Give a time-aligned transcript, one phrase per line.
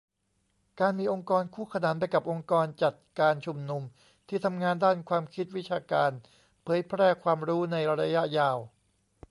[0.79, 3.83] การมีองค์กรคู่ขนานไปกับองค์กรจัดการชุนนุม
[4.27, 6.11] ที่ทำงานด้านความคิด วิชาการ
[6.63, 8.57] เผยแพร่ความรู้ในระยะยาว